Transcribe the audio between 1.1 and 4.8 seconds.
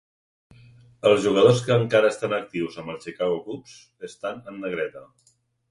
jugadors que encara estan actius amb els Chicago Cubs estan en